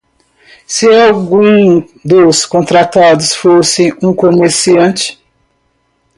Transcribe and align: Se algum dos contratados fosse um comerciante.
Se 0.65 0.87
algum 0.89 1.79
dos 2.03 2.43
contratados 2.47 3.35
fosse 3.35 3.93
um 4.01 4.11
comerciante. 4.15 5.21